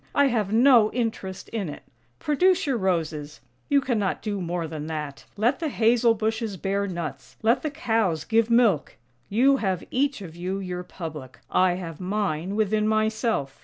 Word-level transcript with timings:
I 0.15 0.29
have 0.29 0.51
no 0.51 0.91
interest 0.93 1.47
in 1.49 1.69
it. 1.69 1.83
Produce 2.17 2.65
your 2.65 2.75
roses— 2.77 3.39
you 3.69 3.81
cannot 3.81 4.23
do 4.23 4.41
more 4.41 4.67
than 4.67 4.87
that— 4.87 5.25
let 5.37 5.59
the 5.59 5.69
hazel 5.69 6.15
bushes 6.15 6.57
bear 6.57 6.87
nuts, 6.87 7.37
let 7.43 7.61
the 7.61 7.69
cows 7.69 8.23
give 8.23 8.49
milk! 8.49 8.97
You 9.29 9.57
have 9.57 9.83
each 9.91 10.23
of 10.23 10.35
you 10.35 10.57
your 10.57 10.81
public; 10.81 11.37
I 11.51 11.73
have 11.73 11.99
mine 12.01 12.55
within 12.55 12.87
myself. 12.87 13.59